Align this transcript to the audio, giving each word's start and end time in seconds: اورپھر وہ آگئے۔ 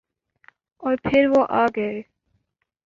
اورپھر 0.83 1.23
وہ 1.31 1.41
آگئے۔ 1.63 1.91